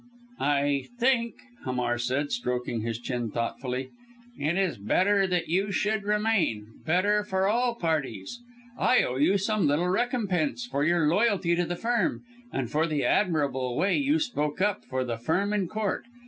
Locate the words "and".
12.51-12.67